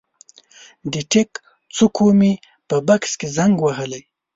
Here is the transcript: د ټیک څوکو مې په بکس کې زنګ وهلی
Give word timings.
د 0.91 0.93
ټیک 1.11 1.31
څوکو 1.75 2.07
مې 2.19 2.33
په 2.67 2.75
بکس 2.87 3.11
کې 3.19 3.27
زنګ 3.37 3.53
وهلی 3.61 4.03